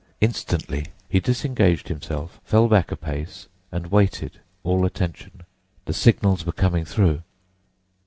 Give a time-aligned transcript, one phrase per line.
[0.19, 5.41] Instantly he disengaged himself, fell back a pace, and waited, all attention.
[5.85, 7.21] The signals were coming through!